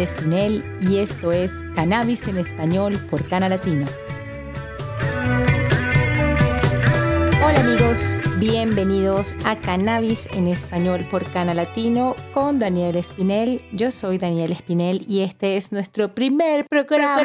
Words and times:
Espinel 0.00 0.64
y 0.80 0.98
esto 0.98 1.32
es 1.32 1.52
Cannabis 1.74 2.26
en 2.28 2.38
Español 2.38 2.98
por 3.10 3.26
Cana 3.28 3.48
Latino. 3.48 3.86
Hola 7.44 7.60
amigos, 7.60 7.98
bienvenidos 8.38 9.34
a 9.44 9.58
Cannabis 9.58 10.28
en 10.32 10.48
Español 10.48 11.06
por 11.10 11.24
Cana 11.30 11.54
Latino 11.54 12.14
con 12.34 12.58
Daniel 12.58 12.96
Espinel. 12.96 13.62
Yo 13.72 13.90
soy 13.90 14.18
Daniel 14.18 14.52
Espinel 14.52 15.04
y 15.08 15.22
este 15.22 15.56
es 15.56 15.72
nuestro 15.72 16.14
primer 16.14 16.66
programa. 16.68 17.22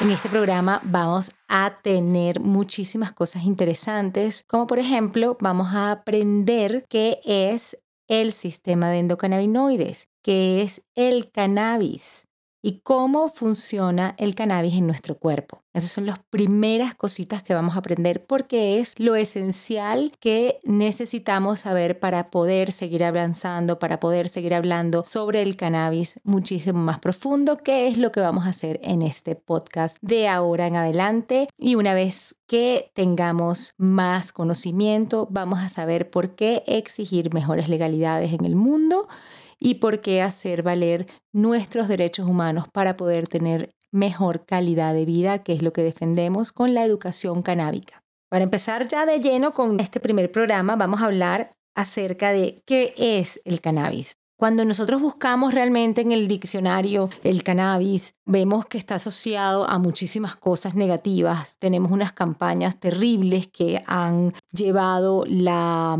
En 0.00 0.10
este 0.10 0.28
programa 0.28 0.80
vamos 0.84 1.30
a 1.48 1.78
tener 1.82 2.40
muchísimas 2.40 3.12
cosas 3.12 3.44
interesantes, 3.44 4.44
como 4.48 4.66
por 4.66 4.78
ejemplo 4.78 5.36
vamos 5.40 5.74
a 5.74 5.92
aprender 5.92 6.84
qué 6.88 7.20
es 7.24 7.78
el 8.20 8.32
sistema 8.32 8.90
de 8.90 8.98
endocannabinoides, 8.98 10.10
qué 10.20 10.60
es 10.60 10.82
el 10.94 11.30
cannabis, 11.30 12.28
y 12.62 12.78
cómo 12.80 13.28
funciona 13.28 14.14
el 14.18 14.34
cannabis 14.34 14.74
en 14.74 14.86
nuestro 14.86 15.18
cuerpo. 15.18 15.62
Esas 15.74 15.90
son 15.90 16.06
las 16.06 16.18
primeras 16.18 16.94
cositas 16.94 17.42
que 17.42 17.54
vamos 17.54 17.74
a 17.74 17.78
aprender 17.78 18.26
porque 18.26 18.78
es 18.78 18.98
lo 19.00 19.16
esencial 19.16 20.12
que 20.20 20.58
necesitamos 20.64 21.60
saber 21.60 21.98
para 21.98 22.30
poder 22.30 22.72
seguir 22.72 23.04
avanzando, 23.04 23.78
para 23.78 23.98
poder 23.98 24.28
seguir 24.28 24.54
hablando 24.54 25.02
sobre 25.02 25.42
el 25.42 25.56
cannabis 25.56 26.20
muchísimo 26.24 26.78
más 26.78 26.98
profundo, 26.98 27.56
que 27.56 27.88
es 27.88 27.96
lo 27.96 28.12
que 28.12 28.20
vamos 28.20 28.44
a 28.46 28.50
hacer 28.50 28.80
en 28.82 29.02
este 29.02 29.34
podcast 29.34 29.96
de 30.02 30.28
ahora 30.28 30.66
en 30.66 30.76
adelante. 30.76 31.48
Y 31.58 31.74
una 31.74 31.94
vez 31.94 32.36
que 32.46 32.90
tengamos 32.94 33.74
más 33.78 34.30
conocimiento, 34.30 35.26
vamos 35.30 35.60
a 35.60 35.70
saber 35.70 36.10
por 36.10 36.34
qué 36.34 36.62
exigir 36.66 37.32
mejores 37.32 37.70
legalidades 37.70 38.34
en 38.34 38.44
el 38.44 38.56
mundo 38.56 39.08
y 39.62 39.76
por 39.76 40.00
qué 40.00 40.22
hacer 40.22 40.62
valer 40.62 41.06
nuestros 41.32 41.86
derechos 41.86 42.26
humanos 42.28 42.66
para 42.72 42.96
poder 42.96 43.28
tener 43.28 43.74
mejor 43.92 44.44
calidad 44.44 44.92
de 44.92 45.04
vida, 45.04 45.44
que 45.44 45.52
es 45.52 45.62
lo 45.62 45.72
que 45.72 45.82
defendemos 45.82 46.50
con 46.50 46.74
la 46.74 46.84
educación 46.84 47.42
canábica. 47.42 48.02
Para 48.28 48.44
empezar 48.44 48.88
ya 48.88 49.06
de 49.06 49.20
lleno 49.20 49.52
con 49.52 49.78
este 49.78 50.00
primer 50.00 50.32
programa, 50.32 50.74
vamos 50.74 51.00
a 51.00 51.04
hablar 51.04 51.52
acerca 51.76 52.32
de 52.32 52.62
qué 52.66 52.94
es 52.96 53.40
el 53.44 53.60
cannabis. 53.60 54.18
Cuando 54.36 54.64
nosotros 54.64 55.00
buscamos 55.00 55.54
realmente 55.54 56.00
en 56.00 56.10
el 56.10 56.26
diccionario 56.26 57.08
el 57.22 57.44
cannabis, 57.44 58.14
vemos 58.26 58.66
que 58.66 58.78
está 58.78 58.96
asociado 58.96 59.70
a 59.70 59.78
muchísimas 59.78 60.34
cosas 60.34 60.74
negativas. 60.74 61.54
Tenemos 61.60 61.92
unas 61.92 62.12
campañas 62.12 62.80
terribles 62.80 63.46
que 63.46 63.84
han 63.86 64.34
llevado 64.50 65.24
la 65.28 65.96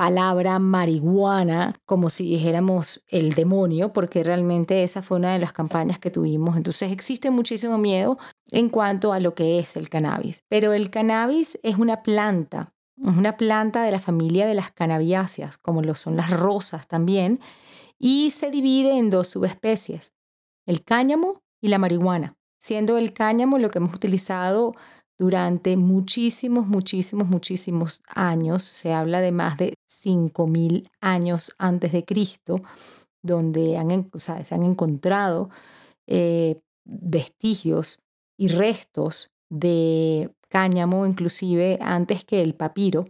palabra 0.00 0.58
marihuana 0.58 1.78
como 1.84 2.08
si 2.08 2.24
dijéramos 2.24 3.02
el 3.06 3.34
demonio, 3.34 3.92
porque 3.92 4.24
realmente 4.24 4.82
esa 4.82 5.02
fue 5.02 5.18
una 5.18 5.34
de 5.34 5.38
las 5.38 5.52
campañas 5.52 5.98
que 5.98 6.10
tuvimos. 6.10 6.56
Entonces 6.56 6.90
existe 6.90 7.30
muchísimo 7.30 7.76
miedo 7.76 8.16
en 8.50 8.70
cuanto 8.70 9.12
a 9.12 9.20
lo 9.20 9.34
que 9.34 9.58
es 9.58 9.76
el 9.76 9.90
cannabis. 9.90 10.42
Pero 10.48 10.72
el 10.72 10.88
cannabis 10.88 11.58
es 11.62 11.76
una 11.76 12.02
planta, 12.02 12.72
es 12.96 13.14
una 13.14 13.36
planta 13.36 13.82
de 13.82 13.90
la 13.90 13.98
familia 13.98 14.46
de 14.46 14.54
las 14.54 14.72
cannabiáceas, 14.72 15.58
como 15.58 15.82
lo 15.82 15.94
son 15.94 16.16
las 16.16 16.30
rosas 16.30 16.88
también, 16.88 17.38
y 17.98 18.30
se 18.30 18.50
divide 18.50 18.96
en 18.96 19.10
dos 19.10 19.28
subespecies, 19.28 20.14
el 20.64 20.82
cáñamo 20.82 21.42
y 21.60 21.68
la 21.68 21.76
marihuana, 21.76 22.38
siendo 22.58 22.96
el 22.96 23.12
cáñamo 23.12 23.58
lo 23.58 23.68
que 23.68 23.76
hemos 23.76 23.92
utilizado 23.92 24.72
durante 25.18 25.76
muchísimos, 25.76 26.66
muchísimos, 26.66 27.28
muchísimos 27.28 28.00
años. 28.08 28.62
Se 28.62 28.94
habla 28.94 29.20
de 29.20 29.32
más 29.32 29.58
de 29.58 29.74
5.000 30.02 30.90
años 31.00 31.54
antes 31.58 31.92
de 31.92 32.04
Cristo, 32.04 32.62
donde 33.22 33.78
se 34.18 34.54
han 34.54 34.62
encontrado 34.62 35.50
eh, 36.06 36.60
vestigios 36.84 38.00
y 38.36 38.48
restos 38.48 39.30
de 39.50 40.34
cáñamo, 40.48 41.06
inclusive 41.06 41.78
antes 41.80 42.24
que 42.24 42.42
el 42.42 42.54
papiro. 42.54 43.06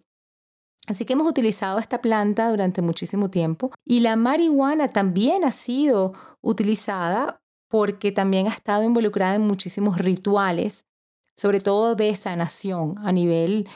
Así 0.87 1.05
que 1.05 1.13
hemos 1.13 1.29
utilizado 1.29 1.79
esta 1.79 2.01
planta 2.01 2.51
durante 2.51 2.83
muchísimo 2.83 3.31
tiempo 3.31 3.71
y 3.85 4.01
la 4.01 4.17
marihuana 4.17 4.89
también 4.89 5.45
ha 5.45 5.53
sido 5.53 6.15
utilizada 6.41 7.41
porque 7.69 8.11
también 8.11 8.49
ha 8.49 8.51
estado 8.51 8.83
involucrada 8.83 9.37
en 9.37 9.47
muchísimos 9.47 9.99
rituales 9.99 10.85
sobre 11.41 11.61
todo 11.61 11.95
de 11.95 12.15
sanación 12.17 12.97
a 12.99 13.13
nivel 13.13 13.67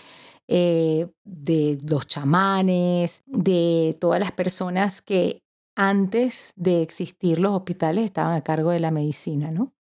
eh, 0.49 1.09
de 1.25 1.79
los 1.89 2.07
chamanes, 2.07 3.23
de 3.27 3.97
todas 4.01 4.21
las 4.21 4.33
personas 4.33 5.03
que 5.03 5.43
antes 5.77 6.53
de 6.57 6.83
existir 6.83 7.39
los 7.39 7.53
hospitales 7.53 8.05
estaban 8.05 8.35
a 8.37 8.45
cargo 8.45 8.71
de 8.71 8.81
la 8.81 8.91
medicina, 8.91 9.51
¿no? 9.51 9.73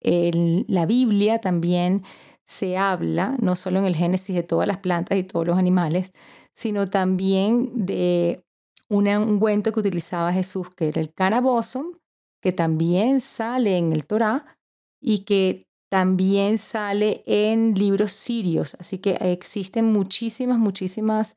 En 0.00 0.64
la 0.68 0.86
Biblia 0.86 1.40
también 1.40 2.02
se 2.44 2.76
habla, 2.76 3.36
no 3.40 3.56
solo 3.56 3.78
en 3.78 3.86
el 3.86 3.96
Génesis 3.96 4.36
de 4.36 4.42
todas 4.42 4.68
las 4.68 4.78
plantas 4.78 5.18
y 5.18 5.24
todos 5.24 5.46
los 5.46 5.58
animales, 5.58 6.12
sino 6.52 6.90
también 6.90 7.86
de 7.86 8.44
un 8.88 9.08
ungüento 9.08 9.72
que 9.72 9.80
utilizaba 9.80 10.32
Jesús, 10.32 10.68
que 10.76 10.88
era 10.88 11.00
el 11.00 11.12
cannabosum, 11.12 11.94
que 12.40 12.52
también 12.52 13.20
sale 13.20 13.78
en 13.78 13.92
el 13.92 14.06
Torá 14.06 14.58
y 15.00 15.20
que 15.20 15.66
también 15.94 16.58
sale 16.58 17.22
en 17.24 17.74
libros 17.74 18.10
sirios, 18.10 18.74
así 18.80 18.98
que 18.98 19.12
existen 19.20 19.92
muchísimas, 19.92 20.58
muchísimas 20.58 21.36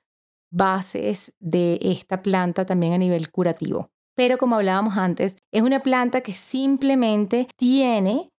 bases 0.51 1.31
de 1.39 1.77
esta 1.79 2.23
planta 2.23 2.65
también 2.65 2.93
a 2.93 2.97
nivel 2.97 3.29
curativo. 3.29 3.91
Pero 4.15 4.39
como 4.39 4.55
hablábamos 4.55 4.97
antes, 4.97 5.37
es 5.51 5.61
una 5.61 5.83
planta 5.83 6.21
que 6.21 6.33
simplemente 6.33 7.47
tiene 7.55 8.31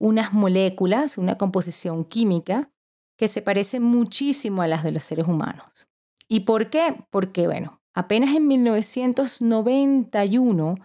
unas 0.00 0.32
moléculas, 0.32 1.18
una 1.18 1.36
composición 1.36 2.06
química 2.06 2.70
que 3.18 3.28
se 3.28 3.42
parece 3.42 3.78
muchísimo 3.78 4.62
a 4.62 4.68
las 4.68 4.82
de 4.82 4.92
los 4.92 5.04
seres 5.04 5.28
humanos. 5.28 5.86
¿Y 6.28 6.40
por 6.40 6.70
qué? 6.70 7.04
Porque, 7.10 7.46
bueno, 7.46 7.82
apenas 7.92 8.34
en 8.34 8.48
1991 8.48 10.76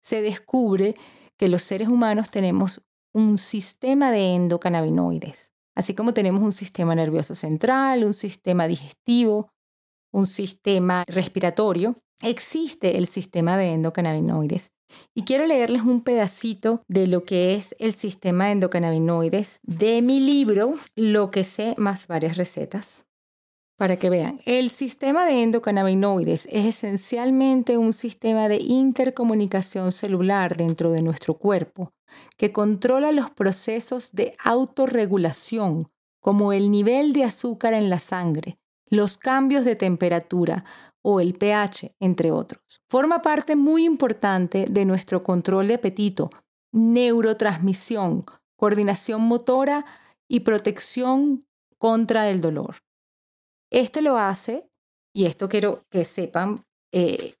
se 0.00 0.22
descubre 0.22 0.94
que 1.36 1.48
los 1.48 1.64
seres 1.64 1.88
humanos 1.88 2.30
tenemos 2.30 2.80
un 3.12 3.38
sistema 3.38 4.10
de 4.10 4.34
endocannabinoides, 4.34 5.52
así 5.74 5.94
como 5.94 6.14
tenemos 6.14 6.42
un 6.42 6.52
sistema 6.52 6.94
nervioso 6.94 7.34
central, 7.34 8.04
un 8.04 8.14
sistema 8.14 8.66
digestivo, 8.66 9.50
un 10.12 10.26
sistema 10.26 11.04
respiratorio, 11.06 11.96
existe 12.22 12.98
el 12.98 13.06
sistema 13.06 13.56
de 13.56 13.72
endocannabinoides. 13.72 14.72
Y 15.14 15.22
quiero 15.22 15.46
leerles 15.46 15.82
un 15.82 16.02
pedacito 16.02 16.82
de 16.88 17.06
lo 17.06 17.24
que 17.24 17.54
es 17.54 17.76
el 17.78 17.94
sistema 17.94 18.46
de 18.46 18.52
endocannabinoides 18.52 19.60
de 19.62 20.02
mi 20.02 20.18
libro, 20.18 20.74
Lo 20.96 21.30
que 21.30 21.44
sé 21.44 21.74
más 21.78 22.08
varias 22.08 22.36
recetas 22.36 23.04
para 23.76 23.96
que 23.98 24.10
vean. 24.10 24.40
El 24.44 24.68
sistema 24.68 25.24
de 25.24 25.42
endocannabinoides 25.42 26.46
es 26.50 26.66
esencialmente 26.66 27.78
un 27.78 27.94
sistema 27.94 28.48
de 28.48 28.56
intercomunicación 28.56 29.92
celular 29.92 30.56
dentro 30.56 30.90
de 30.90 31.00
nuestro 31.00 31.38
cuerpo 31.38 31.92
que 32.36 32.52
controla 32.52 33.12
los 33.12 33.30
procesos 33.30 34.12
de 34.12 34.34
autorregulación, 34.42 35.90
como 36.20 36.52
el 36.52 36.70
nivel 36.70 37.12
de 37.12 37.24
azúcar 37.24 37.74
en 37.74 37.90
la 37.90 37.98
sangre, 37.98 38.58
los 38.86 39.16
cambios 39.16 39.64
de 39.64 39.76
temperatura 39.76 40.64
o 41.02 41.20
el 41.20 41.34
pH, 41.34 41.94
entre 41.98 42.30
otros. 42.30 42.82
Forma 42.88 43.22
parte 43.22 43.56
muy 43.56 43.84
importante 43.84 44.66
de 44.68 44.84
nuestro 44.84 45.22
control 45.22 45.68
de 45.68 45.74
apetito, 45.74 46.30
neurotransmisión, 46.72 48.26
coordinación 48.56 49.22
motora 49.22 49.86
y 50.28 50.40
protección 50.40 51.46
contra 51.78 52.28
el 52.28 52.40
dolor. 52.40 52.82
Esto 53.70 54.00
lo 54.00 54.18
hace, 54.18 54.68
y 55.14 55.24
esto 55.26 55.48
quiero 55.48 55.84
que 55.90 56.04
sepan, 56.04 56.64
eh, 56.92 57.34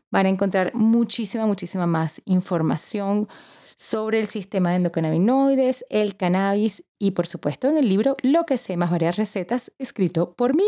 van 0.09 0.25
a 0.25 0.29
encontrar 0.29 0.73
muchísima, 0.75 1.45
muchísima 1.45 1.85
más 1.87 2.21
información 2.25 3.27
sobre 3.77 4.19
el 4.19 4.27
sistema 4.27 4.71
de 4.71 4.77
endocannabinoides, 4.77 5.85
el 5.89 6.17
cannabis 6.17 6.83
y 6.99 7.11
por 7.11 7.27
supuesto 7.27 7.69
en 7.69 7.77
el 7.77 7.87
libro 7.87 8.17
Lo 8.23 8.45
que 8.45 8.57
sé 8.57 8.75
más 8.75 8.91
varias 8.91 9.17
recetas 9.17 9.71
escrito 9.77 10.33
por 10.33 10.55
mí. 10.55 10.65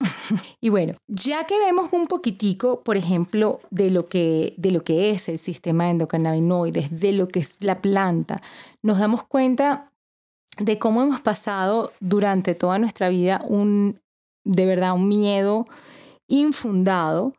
y 0.60 0.68
bueno, 0.68 0.94
ya 1.08 1.44
que 1.44 1.58
vemos 1.58 1.92
un 1.92 2.06
poquitico, 2.06 2.82
por 2.82 2.96
ejemplo, 2.96 3.60
de 3.70 3.90
lo, 3.90 4.08
que, 4.08 4.54
de 4.56 4.70
lo 4.70 4.84
que 4.84 5.10
es 5.10 5.28
el 5.28 5.38
sistema 5.38 5.84
de 5.84 5.90
endocannabinoides, 5.90 6.98
de 6.98 7.12
lo 7.12 7.28
que 7.28 7.40
es 7.40 7.56
la 7.60 7.82
planta, 7.82 8.40
nos 8.82 8.98
damos 8.98 9.24
cuenta 9.24 9.92
de 10.58 10.78
cómo 10.78 11.02
hemos 11.02 11.20
pasado 11.20 11.92
durante 12.00 12.54
toda 12.54 12.78
nuestra 12.78 13.08
vida 13.08 13.42
un, 13.46 14.00
de 14.44 14.66
verdad, 14.66 14.94
un 14.94 15.08
miedo 15.08 15.66
infundado 16.28 17.32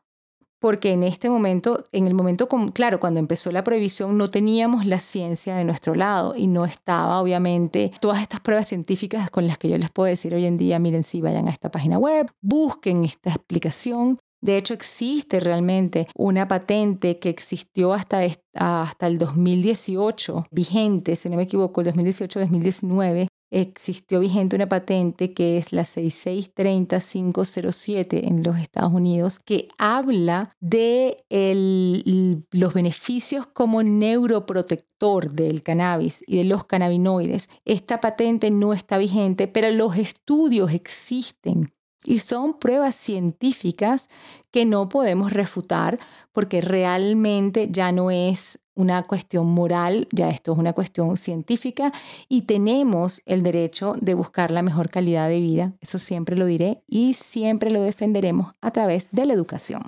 porque 0.59 0.91
en 0.91 1.03
este 1.03 1.29
momento, 1.29 1.83
en 1.93 2.05
el 2.05 2.13
momento, 2.13 2.47
claro, 2.73 2.99
cuando 2.99 3.19
empezó 3.19 3.51
la 3.51 3.63
prohibición 3.63 4.17
no 4.17 4.29
teníamos 4.29 4.85
la 4.85 4.99
ciencia 4.99 5.55
de 5.55 5.63
nuestro 5.63 5.95
lado 5.95 6.35
y 6.35 6.47
no 6.47 6.65
estaba 6.65 7.21
obviamente 7.21 7.91
todas 8.01 8.21
estas 8.21 8.41
pruebas 8.41 8.67
científicas 8.67 9.29
con 9.29 9.47
las 9.47 9.57
que 9.57 9.69
yo 9.69 9.77
les 9.77 9.89
puedo 9.89 10.07
decir 10.07 10.33
hoy 10.33 10.45
en 10.45 10.57
día, 10.57 10.77
miren, 10.79 11.03
si 11.03 11.21
vayan 11.21 11.47
a 11.47 11.51
esta 11.51 11.71
página 11.71 11.97
web, 11.97 12.29
busquen 12.41 13.05
esta 13.05 13.29
explicación. 13.29 14.19
De 14.41 14.57
hecho, 14.57 14.73
existe 14.73 15.39
realmente 15.39 16.07
una 16.15 16.47
patente 16.47 17.19
que 17.19 17.29
existió 17.29 17.93
hasta, 17.93 18.21
hasta 18.53 19.07
el 19.07 19.17
2018, 19.17 20.47
vigente, 20.51 21.15
si 21.15 21.29
no 21.29 21.37
me 21.37 21.43
equivoco, 21.43 21.81
el 21.81 21.93
2018-2019, 21.93 23.27
existió 23.51 24.19
vigente 24.19 24.55
una 24.55 24.69
patente 24.69 25.33
que 25.33 25.57
es 25.57 25.73
la 25.73 25.83
6630507 25.83 28.27
en 28.27 28.43
los 28.43 28.59
Estados 28.59 28.93
Unidos 28.93 29.39
que 29.39 29.69
habla 29.77 30.51
de 30.59 31.23
los 31.29 32.73
beneficios 32.73 33.47
como 33.47 33.81
neuroprotector 33.83 35.31
del 35.31 35.63
cannabis 35.63 36.23
y 36.27 36.37
de 36.37 36.43
los 36.43 36.65
cannabinoides. 36.65 37.47
Esta 37.65 38.01
patente 38.01 38.51
no 38.51 38.73
está 38.73 38.97
vigente, 38.97 39.47
pero 39.47 39.71
los 39.71 39.95
estudios 39.97 40.71
existen 40.71 41.73
y 42.09 42.21
son 42.21 42.55
pruebas 42.55 42.95
científicas 42.95 44.09
que 44.49 44.65
no 44.65 44.89
podemos 44.89 45.31
refutar 45.31 45.99
porque 46.31 46.59
realmente 46.59 47.67
ya 47.69 47.91
no 47.91 48.09
es 48.09 48.59
una 48.73 49.03
cuestión 49.03 49.45
moral, 49.45 50.07
ya 50.11 50.31
esto 50.31 50.53
es 50.53 50.57
una 50.57 50.73
cuestión 50.73 51.17
científica 51.17 51.93
y 52.27 52.43
tenemos 52.43 53.21
el 53.27 53.43
derecho 53.43 53.93
de 54.01 54.15
buscar 54.15 54.49
la 54.49 54.63
mejor 54.63 54.89
calidad 54.89 55.29
de 55.29 55.39
vida. 55.39 55.73
Eso 55.81 55.99
siempre 55.99 56.35
lo 56.35 56.47
diré 56.47 56.81
y 56.87 57.13
siempre 57.13 57.69
lo 57.69 57.83
defenderemos 57.83 58.55
a 58.59 58.71
través 58.71 59.07
de 59.11 59.27
la 59.27 59.33
educación. 59.33 59.83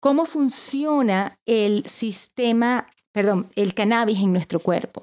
¿Cómo 0.00 0.24
funciona 0.24 1.38
el 1.44 1.84
sistema, 1.84 2.86
perdón, 3.12 3.48
el 3.56 3.74
cannabis 3.74 4.20
en 4.20 4.32
nuestro 4.32 4.58
cuerpo? 4.58 5.02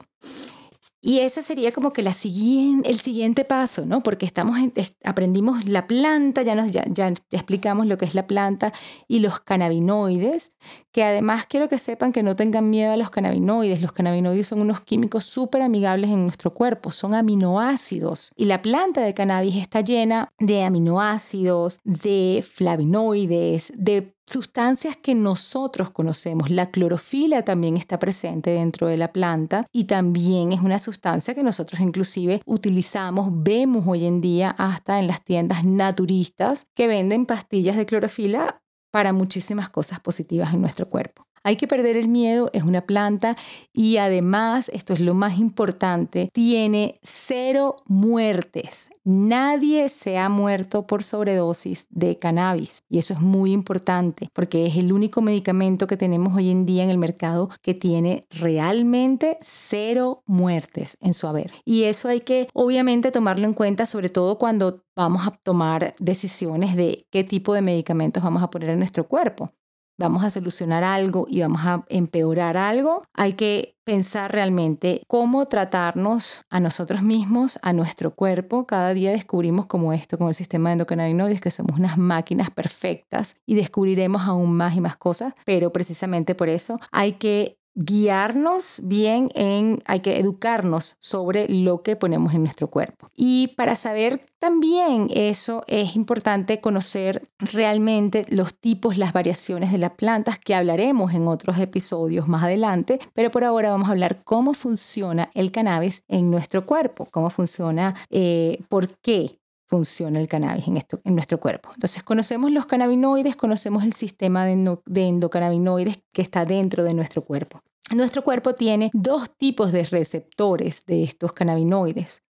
Y 1.07 1.19
ese 1.19 1.43
sería 1.43 1.71
como 1.71 1.93
que 1.93 2.01
la 2.01 2.09
el 2.09 2.99
siguiente 2.99 3.45
paso, 3.45 3.85
¿no? 3.85 4.01
Porque 4.01 4.25
estamos 4.25 4.57
aprendimos 5.03 5.65
la 5.65 5.85
planta, 5.85 6.41
ya, 6.41 6.55
nos, 6.55 6.71
ya, 6.71 7.13
explicamos 7.29 7.85
lo 7.85 7.99
que 7.99 8.05
es 8.05 8.15
la 8.15 8.25
planta 8.25 8.73
y 9.07 9.19
los 9.19 9.39
cannabinoides, 9.39 10.51
que 10.91 11.03
además 11.03 11.45
quiero 11.45 11.69
que 11.69 11.77
sepan 11.77 12.11
que 12.11 12.23
no 12.23 12.35
tengan 12.35 12.71
miedo 12.71 12.91
a 12.91 12.97
los 12.97 13.11
cannabinoides. 13.11 13.83
Los 13.83 13.91
cannabinoides 13.91 14.47
son 14.47 14.61
unos 14.61 14.81
químicos 14.81 15.25
súper 15.25 15.61
amigables 15.61 16.09
en 16.09 16.23
nuestro 16.23 16.55
cuerpo, 16.55 16.89
son 16.89 17.13
aminoácidos. 17.13 18.31
Y 18.35 18.45
la 18.45 18.63
planta 18.63 19.01
de 19.01 19.13
cannabis 19.13 19.57
está 19.57 19.81
llena 19.81 20.29
de 20.39 20.63
aminoácidos, 20.63 21.77
de 21.83 22.43
flavonoides, 22.55 23.71
de 23.75 24.14
sustancias 24.27 24.98
que 24.98 25.16
nosotros 25.16 25.92
conocemos. 25.92 26.50
La 26.50 26.72
clorofila 26.72 27.44
también 27.44 27.77
está 27.77 28.00
presente 28.00 28.51
dentro 28.51 28.88
de 28.88 28.98
la 28.98 29.12
planta 29.12 29.68
y 29.72 29.86
también 29.86 30.51
es 30.51 30.62
una 30.62 30.80
sustancia 30.80 31.33
que 31.33 31.44
nosotros 31.44 31.81
inclusive 31.81 32.42
utilizamos, 32.45 33.30
vemos 33.31 33.86
hoy 33.88 34.06
en 34.06 34.22
día 34.22 34.56
hasta 34.57 35.00
en 35.00 35.07
las 35.07 35.24
tiendas 35.24 35.63
naturistas 35.63 36.68
que 36.75 36.88
venden 36.88 37.25
pastillas 37.25 37.75
de 37.75 37.86
clorofila 37.86 38.62
para 38.92 39.13
muchísimas 39.13 39.69
cosas 39.69 40.00
positivas 40.00 40.54
en 40.54 40.62
nuestro 40.62 40.89
cuerpo. 40.89 41.25
Hay 41.45 41.57
que 41.57 41.68
perder 41.68 41.95
el 41.95 42.09
miedo, 42.09 42.50
es 42.53 42.63
una 42.63 42.88
planta 42.88 43.36
y 43.71 43.97
además, 43.97 44.71
esto 44.74 44.95
es 44.95 45.00
lo 45.00 45.13
más 45.13 45.38
importante, 45.38 46.31
tiene 46.33 47.00
cero 47.03 47.75
muertes. 47.86 48.89
Nadie 49.03 49.89
se 49.89 50.18
ha 50.18 50.27
muerto 50.27 50.88
por 50.88 51.03
sobredosis 51.03 51.86
de 51.92 52.18
cannabis 52.18 52.81
y 52.89 52.97
eso 52.97 53.13
es 53.13 53.21
muy 53.21 53.51
importante 53.51 54.27
porque 54.33 54.65
es 54.65 54.75
el 54.75 54.92
único 54.92 55.21
medicamento 55.21 55.86
que 55.86 55.97
tenemos 55.97 56.36
hoy 56.36 56.50
en 56.50 56.65
día 56.65 56.83
en 56.83 56.89
el 56.89 56.97
mercado 56.97 57.51
que 57.62 57.75
tiene 57.75 58.25
realmente 58.31 59.38
cero 59.44 60.24
muertes 60.25 60.98
en 61.00 61.13
su 61.13 61.27
haber. 61.27 61.51
Y 61.63 61.83
eso 61.83 62.09
hay 62.09 62.21
que 62.21 62.48
obviamente 62.56 63.12
tomarlo 63.12 63.45
en 63.45 63.53
cuenta, 63.53 63.86
sobre 63.86 64.09
todo 64.09 64.39
cuando 64.39 64.81
vamos 64.95 65.27
a 65.27 65.38
tomar 65.44 65.94
decisiones 66.00 66.75
de 66.75 67.06
qué 67.12 67.24
tipo 67.24 67.53
de 67.53 67.62
medicamentos 67.62 68.24
vamos 68.24 68.41
a 68.41 68.50
poner 68.50 68.71
en 68.71 68.80
nuestro 68.80 69.07
cuerpo 69.07 69.51
vamos 69.97 70.24
a 70.24 70.30
solucionar 70.30 70.83
algo 70.83 71.25
y 71.30 71.42
vamos 71.42 71.62
a 71.63 71.83
empeorar 71.89 72.57
algo, 72.57 73.03
hay 73.13 73.33
que 73.33 73.75
pensar 73.86 74.31
realmente 74.31 75.03
cómo 75.07 75.45
tratarnos 75.45 76.44
a 76.50 76.59
nosotros 76.59 77.03
mismos, 77.03 77.59
a 77.62 77.71
nuestro 77.71 78.15
cuerpo. 78.15 78.65
Cada 78.65 78.93
día 78.93 79.12
descubrimos 79.12 79.67
como 79.67 79.93
esto, 79.93 80.17
como 80.17 80.29
el 80.29 80.36
sistema 80.36 80.69
de 80.69 80.74
endocannabinoides, 80.74 81.39
que 81.39 81.51
somos 81.51 81.77
unas 81.77 81.98
máquinas 81.98 82.50
perfectas 82.50 83.36
y 83.46 83.55
descubriremos 83.55 84.24
aún 84.24 84.53
más 84.53 84.75
y 84.75 84.81
más 84.81 84.98
cosas, 84.98 85.34
pero 85.46 85.72
precisamente 85.72 86.34
por 86.34 86.50
eso 86.50 86.79
hay 86.91 87.13
que 87.13 87.58
guiarnos 87.75 88.79
bien 88.84 89.29
en, 89.36 89.84
hay 89.86 90.00
que 90.00 90.20
educarnos 90.20 90.96
sobre 91.00 91.48
lo 91.50 91.84
que 91.84 91.96
ponemos 91.96 92.34
en 92.34 92.44
nuestro 92.44 92.70
cuerpo. 92.70 93.10
Y 93.15 93.50
para 93.55 93.75
saber 93.75 94.25
también 94.39 95.10
eso 95.13 95.63
es 95.67 95.96
importante 95.96 96.62
conocer 96.62 97.29
realmente 97.39 98.25
los 98.29 98.55
tipos, 98.55 98.98
las 98.98 99.13
variaciones 99.13 99.72
de 99.72 99.77
las 99.77 99.91
plantas 99.91 100.39
que 100.39 100.55
hablaremos 100.55 101.13
en 101.13 101.27
otros 101.27 101.60
episodios 101.60 102.27
más 102.27 102.44
adelante, 102.44 103.00
pero 103.13 103.29
por 103.32 103.44
ahora 103.44 103.72
vamos 103.72 103.89
a 103.89 103.91
hablar 103.91 104.24
cómo 104.24 104.53
funciona 104.53 105.29
el 105.34 105.51
cannabis 105.51 106.03
en 106.08 106.32
nuestro 106.32 106.65
cuerpo, 106.65 107.08
cómo 107.12 107.29
funciona, 107.29 107.94
eh, 108.10 108.63
por 108.70 108.98
qué 109.00 109.39
funciona 109.67 110.19
el 110.19 110.27
cannabis 110.27 110.67
en, 110.67 110.77
esto, 110.77 111.01
en 111.03 111.15
nuestro 111.15 111.39
cuerpo. 111.39 111.69
Entonces 111.74 112.03
conocemos 112.03 112.51
los 112.51 112.65
cannabinoides, 112.65 113.36
conocemos 113.36 113.84
el 113.84 113.93
sistema 113.93 114.45
de, 114.45 114.77
de 114.86 115.07
endocannabinoides 115.07 116.00
que 116.12 116.22
está 116.22 116.45
dentro 116.45 116.84
de 116.84 116.93
nuestro 116.93 117.24
cuerpo. 117.24 117.62
Nuestro 117.93 118.24
cuerpo 118.24 118.53
tiene 118.53 118.89
dos 118.93 119.29
tipos 119.38 119.72
de 119.72 119.84
receptores 119.86 120.86
de 120.86 121.03
estos 121.03 121.34
cannabinoides, 121.34 122.24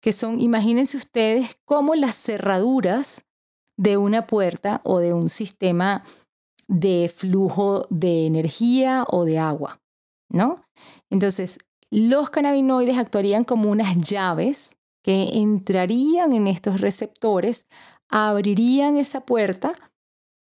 que 0.00 0.12
son, 0.12 0.40
imagínense 0.40 0.96
ustedes, 0.96 1.58
como 1.64 1.94
las 1.94 2.16
cerraduras 2.16 3.24
de 3.76 3.96
una 3.96 4.26
puerta 4.26 4.80
o 4.84 4.98
de 4.98 5.12
un 5.12 5.28
sistema 5.28 6.04
de 6.66 7.12
flujo 7.14 7.86
de 7.90 8.26
energía 8.26 9.04
o 9.08 9.24
de 9.24 9.38
agua, 9.38 9.80
¿no? 10.28 10.64
Entonces, 11.10 11.58
los 11.90 12.30
cannabinoides 12.30 12.98
actuarían 12.98 13.44
como 13.44 13.70
unas 13.70 13.96
llaves 14.00 14.75
que 15.06 15.38
entrarían 15.38 16.32
en 16.32 16.48
estos 16.48 16.80
receptores, 16.80 17.64
abrirían 18.08 18.96
esa 18.96 19.20
puerta 19.20 19.72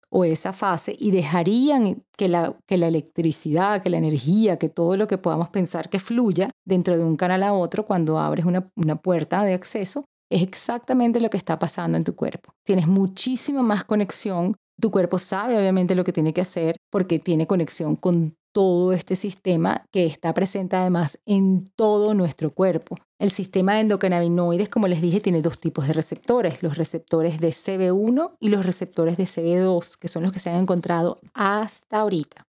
o 0.08 0.24
esa 0.24 0.52
fase 0.52 0.94
y 0.96 1.10
dejarían 1.10 2.04
que 2.16 2.28
la, 2.28 2.56
que 2.64 2.76
la 2.76 2.86
electricidad, 2.86 3.82
que 3.82 3.90
la 3.90 3.98
energía, 3.98 4.56
que 4.56 4.68
todo 4.68 4.96
lo 4.96 5.08
que 5.08 5.18
podamos 5.18 5.48
pensar 5.48 5.90
que 5.90 5.98
fluya 5.98 6.52
dentro 6.64 6.96
de 6.96 7.02
un 7.02 7.16
canal 7.16 7.42
a 7.42 7.52
otro 7.52 7.84
cuando 7.84 8.20
abres 8.20 8.44
una, 8.44 8.70
una 8.76 8.94
puerta 8.94 9.42
de 9.42 9.54
acceso, 9.54 10.04
es 10.30 10.42
exactamente 10.42 11.20
lo 11.20 11.28
que 11.28 11.38
está 11.38 11.58
pasando 11.58 11.98
en 11.98 12.04
tu 12.04 12.14
cuerpo. 12.14 12.52
Tienes 12.64 12.86
muchísima 12.86 13.62
más 13.62 13.82
conexión. 13.82 14.54
Tu 14.80 14.92
cuerpo 14.92 15.18
sabe 15.18 15.58
obviamente 15.58 15.96
lo 15.96 16.04
que 16.04 16.12
tiene 16.12 16.32
que 16.32 16.42
hacer 16.42 16.76
porque 16.92 17.18
tiene 17.18 17.48
conexión 17.48 17.96
con 17.96 18.36
todo 18.56 18.94
este 18.94 19.16
sistema 19.16 19.84
que 19.92 20.06
está 20.06 20.32
presente 20.32 20.76
además 20.76 21.18
en 21.26 21.68
todo 21.76 22.14
nuestro 22.14 22.48
cuerpo. 22.48 22.96
El 23.18 23.30
sistema 23.30 23.74
de 23.74 23.80
endocannabinoides, 23.80 24.70
como 24.70 24.88
les 24.88 25.02
dije, 25.02 25.20
tiene 25.20 25.42
dos 25.42 25.60
tipos 25.60 25.86
de 25.86 25.92
receptores, 25.92 26.62
los 26.62 26.78
receptores 26.78 27.38
de 27.38 27.50
CB1 27.50 28.38
y 28.40 28.48
los 28.48 28.64
receptores 28.64 29.18
de 29.18 29.24
CB2, 29.24 29.98
que 29.98 30.08
son 30.08 30.22
los 30.22 30.32
que 30.32 30.38
se 30.38 30.48
han 30.48 30.62
encontrado 30.62 31.20
hasta 31.34 31.98
ahorita. 31.98 32.46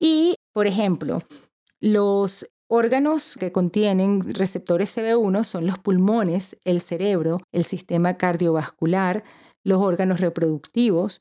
Y, 0.00 0.36
por 0.54 0.66
ejemplo, 0.66 1.18
los 1.78 2.46
órganos 2.66 3.36
que 3.38 3.52
contienen 3.52 4.32
receptores 4.32 4.96
CB1 4.96 5.44
son 5.44 5.66
los 5.66 5.78
pulmones, 5.78 6.56
el 6.64 6.80
cerebro, 6.80 7.42
el 7.52 7.64
sistema 7.64 8.16
cardiovascular, 8.16 9.24
los 9.62 9.78
órganos 9.82 10.20
reproductivos, 10.20 11.20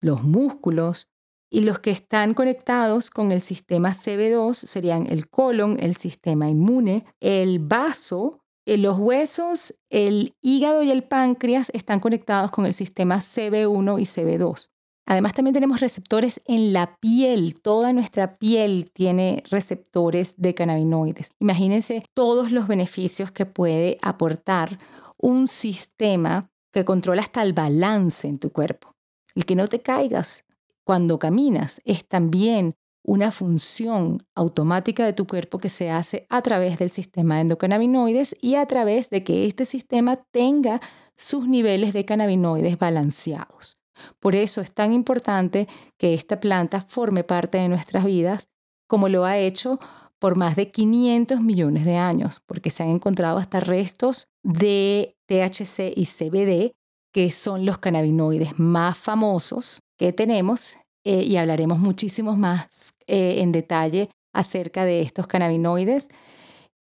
los 0.00 0.22
músculos, 0.22 1.06
y 1.50 1.62
los 1.62 1.78
que 1.78 1.90
están 1.90 2.34
conectados 2.34 3.10
con 3.10 3.32
el 3.32 3.40
sistema 3.40 3.90
CB2 3.90 4.54
serían 4.54 5.06
el 5.08 5.28
colon, 5.28 5.78
el 5.80 5.96
sistema 5.96 6.48
inmune, 6.48 7.04
el 7.20 7.58
vaso, 7.60 8.40
eh, 8.66 8.78
los 8.78 8.98
huesos, 8.98 9.74
el 9.90 10.34
hígado 10.40 10.82
y 10.82 10.90
el 10.90 11.04
páncreas 11.04 11.70
están 11.74 12.00
conectados 12.00 12.50
con 12.50 12.66
el 12.66 12.72
sistema 12.72 13.18
CB1 13.18 14.00
y 14.00 14.04
CB2. 14.04 14.68
Además 15.06 15.34
también 15.34 15.52
tenemos 15.52 15.80
receptores 15.80 16.40
en 16.46 16.72
la 16.72 16.96
piel. 16.96 17.60
Toda 17.60 17.92
nuestra 17.92 18.38
piel 18.38 18.90
tiene 18.92 19.42
receptores 19.50 20.34
de 20.38 20.54
cannabinoides. 20.54 21.32
Imagínense 21.40 22.04
todos 22.14 22.52
los 22.52 22.66
beneficios 22.66 23.30
que 23.30 23.44
puede 23.44 23.98
aportar 24.00 24.78
un 25.18 25.46
sistema 25.46 26.50
que 26.72 26.84
controla 26.84 27.22
hasta 27.22 27.42
el 27.42 27.52
balance 27.52 28.26
en 28.26 28.38
tu 28.38 28.50
cuerpo. 28.50 28.94
El 29.34 29.44
que 29.44 29.56
no 29.56 29.68
te 29.68 29.80
caigas 29.80 30.44
cuando 30.84 31.18
caminas 31.18 31.80
es 31.84 32.06
también 32.06 32.74
una 33.02 33.30
función 33.30 34.18
automática 34.34 35.04
de 35.04 35.12
tu 35.12 35.26
cuerpo 35.26 35.58
que 35.58 35.68
se 35.68 35.90
hace 35.90 36.26
a 36.30 36.40
través 36.42 36.78
del 36.78 36.90
sistema 36.90 37.34
de 37.34 37.42
endocannabinoides 37.42 38.34
y 38.40 38.54
a 38.54 38.66
través 38.66 39.10
de 39.10 39.22
que 39.24 39.46
este 39.46 39.66
sistema 39.66 40.16
tenga 40.30 40.80
sus 41.16 41.46
niveles 41.46 41.92
de 41.92 42.04
cannabinoides 42.04 42.78
balanceados. 42.78 43.78
Por 44.20 44.34
eso 44.34 44.60
es 44.60 44.72
tan 44.72 44.92
importante 44.92 45.68
que 45.98 46.14
esta 46.14 46.40
planta 46.40 46.80
forme 46.80 47.24
parte 47.24 47.58
de 47.58 47.68
nuestras 47.68 48.04
vidas 48.04 48.48
como 48.86 49.08
lo 49.08 49.24
ha 49.24 49.38
hecho 49.38 49.78
por 50.18 50.36
más 50.36 50.56
de 50.56 50.70
500 50.70 51.40
millones 51.40 51.84
de 51.84 51.96
años, 51.96 52.40
porque 52.46 52.70
se 52.70 52.82
han 52.82 52.88
encontrado 52.88 53.38
hasta 53.38 53.60
restos 53.60 54.28
de 54.42 55.16
THC 55.26 55.92
y 55.94 56.06
CBD, 56.06 56.74
que 57.14 57.30
son 57.30 57.64
los 57.64 57.78
cannabinoides 57.78 58.58
más 58.58 58.98
famosos 58.98 59.78
que 59.96 60.12
tenemos, 60.12 60.76
eh, 61.04 61.22
y 61.22 61.36
hablaremos 61.36 61.78
muchísimo 61.78 62.34
más 62.34 62.94
eh, 63.06 63.36
en 63.40 63.52
detalle 63.52 64.08
acerca 64.32 64.84
de 64.84 65.02
estos 65.02 65.26
cannabinoides. 65.26 66.08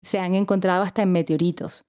Se 0.03 0.19
han 0.19 0.35
encontrado 0.35 0.83
hasta 0.83 1.01
en 1.01 1.11
meteoritos. 1.11 1.83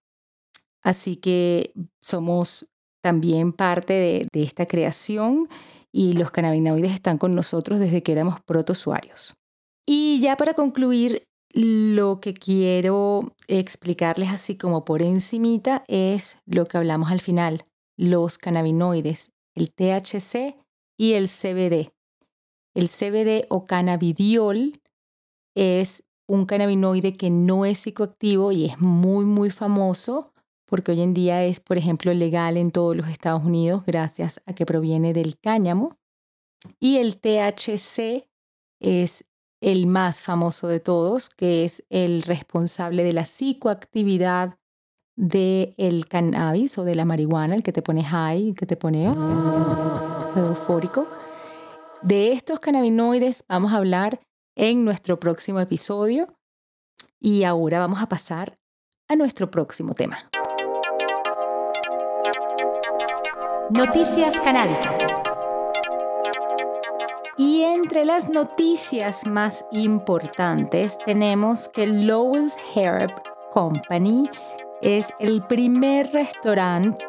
Así 0.83 1.17
que 1.17 1.73
somos 2.01 2.67
también 3.03 3.53
parte 3.53 3.93
de, 3.93 4.29
esta 4.33 4.67
creación 4.67 5.49
y 5.93 6.15
los 6.15 6.31
cannabinoides 6.31 6.93
están 6.93 7.19
con 7.19 7.33
nosotros 7.33 7.79
desde 7.79 8.03
que 8.03 8.13
éramos 8.13 8.41
protozoarios. 8.41 9.35
Y 9.87 10.21
ya 10.21 10.37
para 10.37 10.55
concluir, 10.55 11.25
lo 11.53 12.19
que 12.21 12.33
quiero 12.33 13.35
explicarles 13.47 14.31
así 14.31 14.57
como 14.57 14.85
por 14.85 15.03
encimita 15.03 15.85
es 15.87 16.39
lo 16.47 16.67
que 16.67 16.79
hablamos 16.79 17.11
al 17.11 17.21
final, 17.21 17.67
los 17.97 18.39
cannabinoides, 18.39 19.31
el 19.55 19.73
THC 19.73 20.57
y 20.99 21.13
el 21.13 21.29
CBD. 21.29 21.93
El 22.75 22.89
CBD 22.89 23.47
o 23.49 23.65
cannabidiol 23.65 24.81
es 25.55 26.03
un 26.27 26.47
cannabinoide 26.47 27.17
que 27.17 27.31
no 27.31 27.67
es 27.67 27.81
psicoactivo 27.81 28.53
y 28.53 28.67
es 28.67 28.81
muy, 28.81 29.25
muy 29.25 29.51
famoso 29.51 30.33
porque 30.73 30.93
hoy 30.93 31.03
en 31.03 31.13
día 31.13 31.45
es, 31.45 31.61
por 31.61 31.77
ejemplo, 31.77 32.15
legal 32.15 32.57
en 32.57 32.71
todos 32.71 32.97
los 32.97 33.09
Estados 33.09 33.45
Unidos 33.45 33.85
gracias 33.85 34.41
a 34.47 34.55
que 34.55 34.65
proviene 34.65 35.13
del 35.13 35.39
cáñamo. 35.39 35.99
Y 36.81 36.97
el 36.97 37.19
THC 37.19 38.27
es 38.81 39.27
el 39.61 39.87
más 39.87 40.23
famoso 40.23 40.69
de 40.69 40.81
todos, 40.81 41.29
que 41.29 41.67
es 41.67 41.85
el 41.91 42.23
responsable 42.23 43.05
de 43.05 43.13
la 43.13 43.27
psicoactividad 43.27 44.59
del 45.17 46.07
cannabis 46.09 46.79
o 46.79 46.85
de 46.85 46.95
la 46.95 47.05
marihuana, 47.05 47.55
el 47.55 47.63
que 47.63 47.73
te 47.73 47.83
pone 47.83 48.05
high, 48.05 48.51
el 48.51 48.55
que 48.55 48.67
te 48.67 48.77
pone 48.77 49.07
eufórico. 50.37 51.07
De 52.03 52.33
estos 52.33 52.61
cannabinoides 52.61 53.45
vamos 53.49 53.73
a 53.73 53.77
hablar 53.77 54.21
en 54.57 54.85
nuestro 54.85 55.21
próximo 55.21 55.61
episodio 55.61 56.35
y 57.21 57.45
ahora 57.45 57.79
vamos 57.79 58.03
a 58.03 58.07
pasar 58.07 58.59
a 59.09 59.17
nuestro 59.17 59.51
próximo 59.51 59.95
tema. 59.95 60.31
Noticias 63.71 64.39
canábicas. 64.41 65.13
Y 67.39 67.63
entre 67.63 68.05
las 68.05 68.29
noticias 68.29 69.27
más 69.27 69.65
importantes 69.73 70.99
tenemos 71.07 71.69
que 71.71 71.87
Lowell's 71.87 72.55
Herb 72.75 73.11
Company 73.51 74.29
es 74.83 75.13
el 75.19 75.43
primer 75.43 76.13
restaurante 76.13 77.05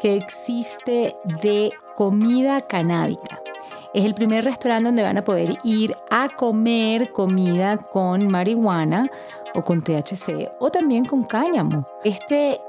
que 0.00 0.16
existe 0.16 1.16
de 1.42 1.70
comida 1.96 2.60
canábica. 2.60 3.40
Es 3.94 4.04
el 4.04 4.14
primer 4.14 4.44
restaurante 4.44 4.88
donde 4.88 5.02
van 5.02 5.18
a 5.18 5.24
poder 5.24 5.58
ir 5.64 5.96
a 6.10 6.28
comer 6.28 7.12
comida 7.12 7.78
con 7.78 8.28
marihuana 8.28 9.10
o 9.54 9.64
con 9.64 9.82
THC 9.82 10.52
o 10.58 10.70
también 10.70 11.04
con 11.04 11.24
cáñamo. 11.24 11.86
Este 12.04 12.60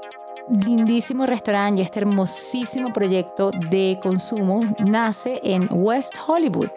lindísimo 0.48 1.26
restaurante 1.26 1.80
y 1.80 1.82
este 1.82 2.00
hermosísimo 2.00 2.92
proyecto 2.92 3.50
de 3.70 3.98
consumo 4.02 4.60
nace 4.78 5.40
en 5.44 5.68
West 5.70 6.14
Hollywood, 6.26 6.70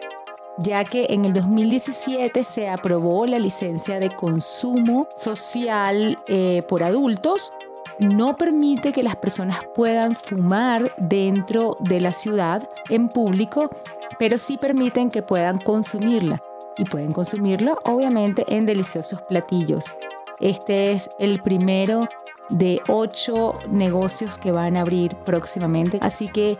ya 0.58 0.84
que 0.84 1.06
en 1.10 1.24
el 1.24 1.32
2017 1.32 2.44
se 2.44 2.68
aprobó 2.68 3.26
la 3.26 3.38
licencia 3.38 3.98
de 3.98 4.10
consumo 4.10 5.08
social 5.16 6.18
eh, 6.28 6.62
por 6.68 6.84
adultos. 6.84 7.52
No 7.98 8.36
permite 8.36 8.92
que 8.92 9.02
las 9.02 9.16
personas 9.16 9.60
puedan 9.74 10.12
fumar 10.12 10.94
dentro 10.98 11.76
de 11.80 12.00
la 12.00 12.12
ciudad 12.12 12.68
en 12.88 13.08
público, 13.08 13.70
pero 14.18 14.38
sí 14.38 14.56
permiten 14.56 15.10
que 15.10 15.22
puedan 15.22 15.58
consumirla. 15.58 16.42
Y 16.76 16.84
pueden 16.84 17.12
consumirlo 17.12 17.78
obviamente 17.84 18.44
en 18.48 18.66
deliciosos 18.66 19.22
platillos. 19.22 19.94
Este 20.40 20.92
es 20.92 21.08
el 21.20 21.40
primero 21.40 22.08
de 22.50 22.80
ocho 22.88 23.54
negocios 23.68 24.38
que 24.38 24.50
van 24.50 24.76
a 24.76 24.80
abrir 24.80 25.14
próximamente. 25.24 25.98
Así 26.02 26.28
que, 26.28 26.58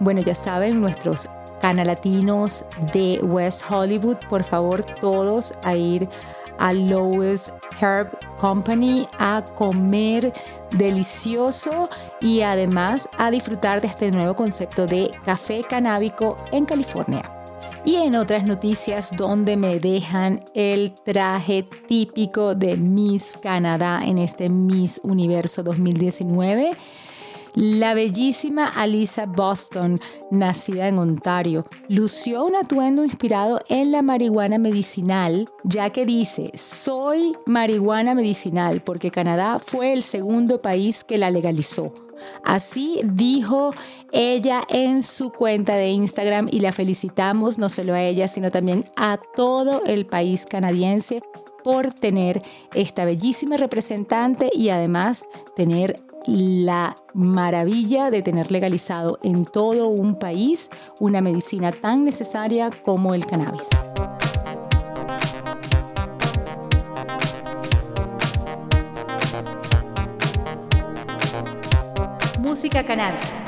bueno, 0.00 0.22
ya 0.22 0.34
saben, 0.34 0.80
nuestros 0.80 1.28
canalatinos 1.60 2.64
de 2.94 3.20
West 3.22 3.62
Hollywood, 3.70 4.16
por 4.28 4.44
favor, 4.44 4.82
todos 4.82 5.52
a 5.62 5.76
ir 5.76 6.04
a 6.04 6.39
Lowe's 6.72 7.52
Herb 7.80 8.10
Company 8.38 9.06
a 9.18 9.44
comer 9.56 10.32
delicioso 10.72 11.88
y 12.20 12.42
además 12.42 13.08
a 13.18 13.30
disfrutar 13.30 13.80
de 13.80 13.88
este 13.88 14.10
nuevo 14.10 14.34
concepto 14.34 14.86
de 14.86 15.10
café 15.24 15.64
canábico 15.64 16.36
en 16.52 16.66
California. 16.66 17.30
Y 17.84 17.96
en 17.96 18.14
otras 18.14 18.44
noticias 18.44 19.10
donde 19.16 19.56
me 19.56 19.80
dejan 19.80 20.44
el 20.54 20.94
traje 20.94 21.62
típico 21.88 22.54
de 22.54 22.76
Miss 22.76 23.38
Canadá 23.42 24.02
en 24.04 24.18
este 24.18 24.50
Miss 24.50 25.00
Universo 25.02 25.62
2019 25.62 26.72
la 27.54 27.94
bellísima 27.94 28.68
Alisa 28.68 29.26
Boston, 29.26 29.98
nacida 30.30 30.88
en 30.88 30.98
Ontario, 30.98 31.64
lució 31.88 32.44
un 32.44 32.56
atuendo 32.56 33.04
inspirado 33.04 33.60
en 33.68 33.92
la 33.92 34.02
marihuana 34.02 34.58
medicinal, 34.58 35.46
ya 35.64 35.90
que 35.90 36.06
dice, 36.06 36.52
soy 36.54 37.32
marihuana 37.46 38.14
medicinal 38.14 38.80
porque 38.80 39.10
Canadá 39.10 39.58
fue 39.58 39.92
el 39.92 40.02
segundo 40.02 40.62
país 40.62 41.04
que 41.04 41.18
la 41.18 41.30
legalizó. 41.30 41.92
Así 42.44 43.00
dijo 43.04 43.70
ella 44.12 44.62
en 44.68 45.02
su 45.02 45.30
cuenta 45.30 45.76
de 45.76 45.90
Instagram 45.90 46.48
y 46.50 46.60
la 46.60 46.72
felicitamos 46.72 47.58
no 47.58 47.68
solo 47.68 47.94
a 47.94 48.02
ella, 48.02 48.28
sino 48.28 48.50
también 48.50 48.84
a 48.96 49.18
todo 49.34 49.82
el 49.84 50.06
país 50.06 50.44
canadiense 50.46 51.22
por 51.64 51.92
tener 51.92 52.42
esta 52.74 53.04
bellísima 53.04 53.56
representante 53.56 54.50
y 54.52 54.70
además 54.70 55.24
tener 55.56 55.96
la 56.26 56.94
maravilla 57.14 58.10
de 58.10 58.22
tener 58.22 58.50
legalizado 58.50 59.18
en 59.22 59.44
todo 59.44 59.88
un 59.88 60.16
país 60.16 60.70
una 60.98 61.20
medicina 61.20 61.72
tan 61.72 62.04
necesaria 62.04 62.70
como 62.84 63.14
el 63.14 63.26
cannabis. 63.26 63.62
Música 72.38 72.84
canábica. 72.84 73.40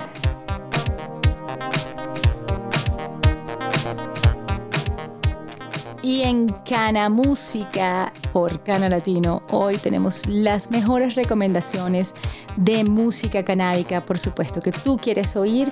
Y 6.02 6.22
en 6.22 6.48
Cana 6.64 7.08
Música 7.08 8.12
por 8.32 8.62
Cana 8.62 8.88
Latino, 8.88 9.42
hoy 9.50 9.76
tenemos 9.76 10.26
las 10.26 10.70
mejores 10.70 11.14
recomendaciones 11.14 12.14
de 12.56 12.84
música 12.84 13.44
canábica, 13.44 14.00
por 14.00 14.18
supuesto, 14.18 14.60
que 14.60 14.72
tú 14.72 14.96
quieres 14.96 15.36
oír. 15.36 15.70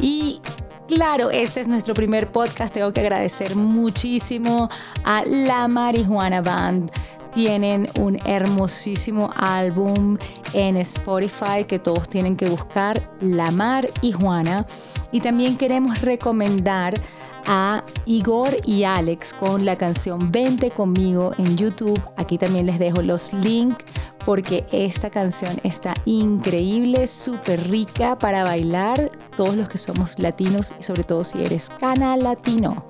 Y 0.00 0.40
claro, 0.86 1.30
este 1.30 1.60
es 1.60 1.68
nuestro 1.68 1.94
primer 1.94 2.30
podcast. 2.30 2.74
Tengo 2.74 2.92
que 2.92 3.00
agradecer 3.00 3.56
muchísimo 3.56 4.68
a 5.04 5.24
la 5.24 5.66
Marijuana 5.68 6.42
Band 6.42 6.90
tienen 7.34 7.88
un 7.98 8.16
hermosísimo 8.24 9.28
álbum 9.36 10.16
en 10.52 10.76
Spotify 10.76 11.64
que 11.66 11.80
todos 11.80 12.08
tienen 12.08 12.36
que 12.36 12.48
buscar, 12.48 13.10
La 13.20 13.50
Mar 13.50 13.90
y 14.02 14.12
Juana. 14.12 14.66
Y 15.10 15.20
también 15.20 15.56
queremos 15.56 16.00
recomendar 16.00 16.94
a 17.46 17.84
Igor 18.06 18.56
y 18.64 18.84
Alex 18.84 19.32
con 19.34 19.64
la 19.64 19.76
canción 19.76 20.30
Vente 20.30 20.70
conmigo 20.70 21.32
en 21.38 21.56
YouTube. 21.56 22.00
Aquí 22.16 22.38
también 22.38 22.66
les 22.66 22.78
dejo 22.78 23.02
los 23.02 23.32
links 23.32 23.84
porque 24.24 24.64
esta 24.72 25.10
canción 25.10 25.58
está 25.62 25.94
increíble, 26.04 27.06
súper 27.06 27.68
rica 27.70 28.16
para 28.18 28.44
bailar 28.44 29.10
todos 29.36 29.56
los 29.56 29.68
que 29.68 29.78
somos 29.78 30.18
latinos 30.18 30.72
y 30.80 30.82
sobre 30.82 31.04
todo 31.04 31.24
si 31.24 31.42
eres 31.42 31.68
cana 31.68 32.16
latino. 32.16 32.86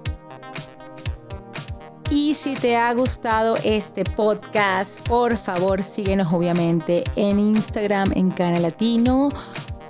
Y 2.10 2.34
si 2.34 2.54
te 2.54 2.76
ha 2.76 2.92
gustado 2.92 3.56
este 3.64 4.04
podcast, 4.04 5.00
por 5.08 5.36
favor 5.36 5.82
síguenos 5.82 6.32
obviamente 6.32 7.02
en 7.16 7.40
Instagram 7.40 8.12
en 8.14 8.30
Cana 8.30 8.60
Latino 8.60 9.30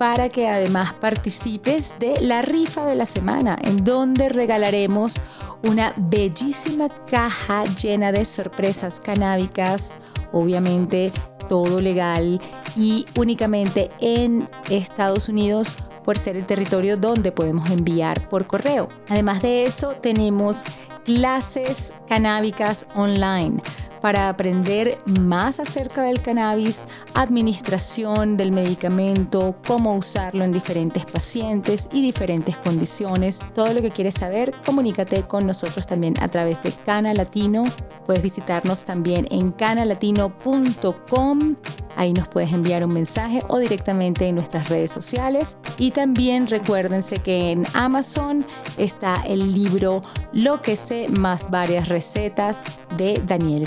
para 0.04 0.28
que 0.28 0.46
además 0.50 0.92
participes 0.92 1.99
de 1.99 2.12
la 2.20 2.42
rifa 2.42 2.84
de 2.84 2.94
la 2.94 3.06
semana, 3.06 3.56
en 3.62 3.84
donde 3.84 4.28
regalaremos 4.28 5.14
una 5.62 5.94
bellísima 5.96 6.90
caja 7.11 7.64
llena 7.82 8.12
de 8.12 8.26
sorpresas 8.26 9.00
canábicas, 9.00 9.94
obviamente 10.30 11.11
todo 11.49 11.80
legal 11.80 12.38
y 12.76 13.06
únicamente 13.16 13.88
en 13.99 14.46
Estados 14.68 15.30
Unidos 15.30 15.75
por 16.04 16.18
ser 16.18 16.37
el 16.37 16.44
territorio 16.44 16.99
donde 16.99 17.32
podemos 17.32 17.70
enviar 17.70 18.28
por 18.28 18.46
correo. 18.46 18.90
Además 19.08 19.40
de 19.40 19.62
eso, 19.62 19.92
tenemos 20.02 20.64
clases 21.06 21.94
canábicas 22.06 22.87
online 22.94 23.62
para 24.04 24.28
aprender 24.28 24.99
más 25.06 25.58
acerca 25.58 26.02
del 26.02 26.20
cannabis, 26.20 26.82
administración 27.14 28.37
del 28.37 28.52
medicamento, 28.52 29.56
cómo 29.66 29.96
usarlo 29.96 30.44
en 30.44 30.52
diferentes 30.52 31.06
pacientes 31.06 31.88
y 31.90 32.02
diferentes 32.02 32.58
condiciones. 32.58 33.40
Todo 33.54 33.73
lo 33.73 33.80
que 33.80 33.90
quieres 33.90 34.16
saber, 34.16 34.52
comunícate 34.66 35.23
con 35.23 35.46
nosotros 35.46 35.87
también 35.87 36.12
a 36.20 36.28
través 36.28 36.62
de 36.62 36.70
Cana 36.84 37.14
Latino. 37.14 37.64
Puedes 38.04 38.23
visitarnos 38.23 38.84
también 38.84 39.26
en 39.30 39.52
canalatino.com. 39.52 41.56
Ahí 41.96 42.12
nos 42.12 42.28
puedes 42.28 42.52
enviar 42.52 42.84
un 42.84 42.92
mensaje 42.92 43.40
o 43.49 43.58
directamente 43.58 44.26
en 44.26 44.34
nuestras 44.34 44.68
redes 44.68 44.90
sociales. 44.90 45.56
Y 45.78 45.92
también 45.92 46.46
recuérdense 46.46 47.16
que 47.16 47.52
en 47.52 47.64
Amazon 47.73 48.44
está 48.76 49.14
el 49.26 49.54
libro 49.54 50.02
Lo 50.32 50.61
que 50.61 50.76
sé 50.76 51.08
más 51.08 51.50
varias 51.50 51.88
recetas 51.88 52.58
de 52.99 53.23
Daniel 53.26 53.66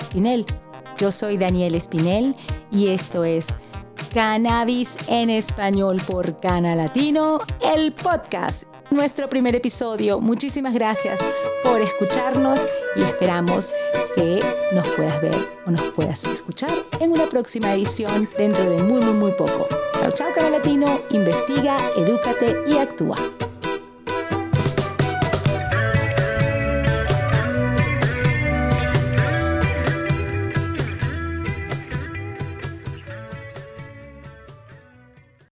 Yo 0.98 1.12
soy 1.12 1.38
Daniel 1.38 1.76
Espinel 1.76 2.36
y 2.70 2.88
esto 2.88 3.24
es 3.24 3.46
Cannabis 4.14 4.94
en 5.08 5.30
Español 5.30 6.02
por 6.06 6.40
Cana 6.42 6.76
Latino, 6.76 7.40
el 7.62 7.94
podcast. 7.94 8.64
Nuestro 8.92 9.30
primer 9.30 9.56
episodio. 9.56 10.20
Muchísimas 10.20 10.74
gracias 10.74 11.22
por 11.64 11.82
escucharnos 11.82 12.60
y 12.98 13.04
esperamos 13.04 13.72
que 14.16 14.44
nos 14.74 14.88
puedas 14.90 15.22
ver 15.22 15.48
o 15.66 15.72
nos 15.72 15.84
puedas 15.90 16.22
escuchar 16.26 16.72
en 17.00 17.12
una 17.12 17.28
próxima 17.28 17.74
edición 17.74 18.28
dentro 18.38 18.70
de 18.70 18.84
muy, 18.84 19.02
muy, 19.02 19.14
muy 19.14 19.32
poco. 19.32 19.68
Chao, 19.94 20.12
chao, 20.12 20.28
Cana 20.36 20.50
Latino. 20.50 21.00
Investiga, 21.12 21.78
edúcate 21.96 22.64
y 22.68 22.78
actúa. 22.78 23.16